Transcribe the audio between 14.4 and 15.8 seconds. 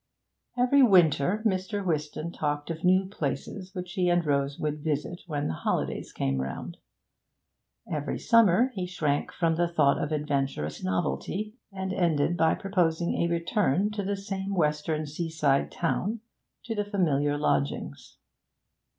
western seaside